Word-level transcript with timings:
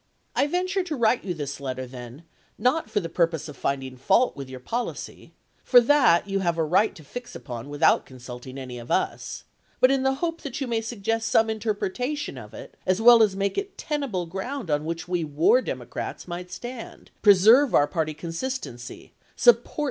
I 0.35 0.47
venture 0.47 0.81
to 0.85 0.95
write 0.95 1.23
you 1.23 1.35
this 1.35 1.59
letter, 1.59 1.85
then, 1.85 2.23
not 2.57 2.89
for 2.89 2.99
the 2.99 3.07
purpose 3.07 3.47
of 3.47 3.55
finding 3.55 3.97
fault 3.97 4.35
with 4.35 4.49
your 4.49 4.59
policy— 4.59 5.31
for 5.63 5.79
that 5.79 6.27
you 6.27 6.39
have 6.39 6.57
a 6.57 6.63
right 6.63 6.95
to 6.95 7.03
fix 7.03 7.35
upon 7.35 7.69
without 7.69 8.07
consult 8.07 8.47
ing 8.47 8.57
any 8.57 8.79
of 8.79 8.89
us— 8.89 9.43
but 9.79 9.91
in 9.91 10.01
the 10.01 10.15
hope 10.15 10.41
that 10.41 10.59
you 10.59 10.65
may 10.65 10.81
sug 10.81 11.03
gest 11.03 11.29
some 11.29 11.51
interpretation 11.51 12.35
of 12.35 12.51
it, 12.55 12.77
as 12.83 12.99
well 12.99 13.21
as 13.21 13.35
make 13.35 13.59
it 13.59 13.77
tenable 13.77 14.25
ground 14.25 14.71
on 14.71 14.85
which 14.85 15.07
we 15.07 15.23
war 15.23 15.61
Democrats 15.61 16.27
may 16.27 16.47
stand— 16.47 17.11
preserve 17.21 17.75
our 17.75 17.85
party 17.85 18.15
consistency— 18.15 19.13
support 19.35 19.65
Charles 19.65 19.77
d. 19.77 19.79